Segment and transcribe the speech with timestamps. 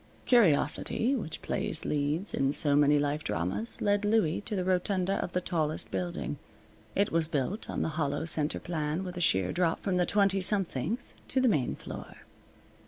[0.25, 5.33] Curiosity, which plays leads in so many life dramas, led Louie to the rotunda of
[5.33, 6.39] the tallest building.
[6.95, 10.41] It was built on the hollow center plan, with a sheer drop from the twenty
[10.41, 12.17] somethingth to the main floor.